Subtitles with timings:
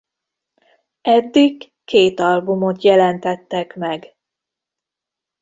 [1.01, 4.15] Eddig két albumot jelentettek meg.